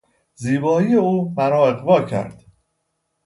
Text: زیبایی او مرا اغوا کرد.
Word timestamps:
زیبایی 0.41 0.93
او 1.05 1.13
مرا 1.37 1.61
اغوا 1.69 1.97
کرد. 2.09 2.45